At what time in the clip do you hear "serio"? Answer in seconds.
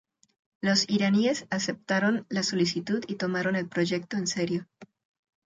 4.25-4.67